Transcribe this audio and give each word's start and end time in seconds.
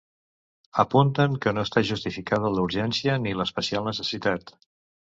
Apunten 0.83 1.35
que 1.43 1.53
no 1.57 1.67
està 1.69 1.85
justificada 1.91 2.53
la 2.57 2.65
urgència 2.71 3.21
ni 3.29 3.39
l’especial 3.43 3.89
necessitat. 3.93 4.57